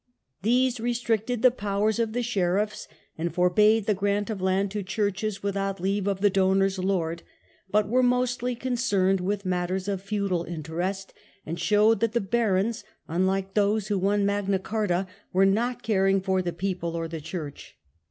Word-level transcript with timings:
These 0.41 0.79
restricted 0.79 1.43
the 1.43 1.51
powers 1.51 1.99
of 1.99 2.13
the 2.13 2.23
sheriffs, 2.23 2.87
and 3.19 3.31
forbade 3.31 3.85
the 3.85 3.93
grant 3.93 4.31
of 4.31 4.41
land 4.41 4.71
to 4.71 4.81
churches 4.81 5.43
without 5.43 5.79
leave 5.79 6.07
of 6.07 6.21
the 6.21 6.29
donor's 6.31 6.79
lord, 6.79 7.21
but 7.69 7.87
were 7.87 8.01
mostly 8.01 8.55
concerned 8.55 9.21
with 9.21 9.45
matters 9.45 9.87
of 9.87 10.01
feudal 10.01 10.43
interest, 10.45 11.13
and 11.45 11.59
showed 11.59 11.99
that 11.99 12.13
the 12.13 12.19
barons, 12.19 12.83
unlike 13.07 13.53
those 13.53 13.89
who 13.89 13.99
won 13.99 14.25
Magna 14.25 14.57
Carta, 14.57 15.05
were 15.33 15.45
not 15.45 15.83
caring 15.83 16.19
for 16.19 16.41
the 16.41 16.51
people 16.51 16.95
or 16.95 17.07
the 17.07 17.21
church. 17.21 17.77